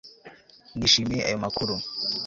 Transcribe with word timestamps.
Nishimiye 0.77 1.21
ayo 1.27 1.37
makuru 1.43 1.75